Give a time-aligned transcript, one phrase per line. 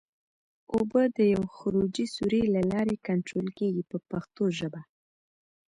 [0.73, 4.81] اوبه د یوې خروجي سوري له لارې کنټرول کېږي په پښتو ژبه.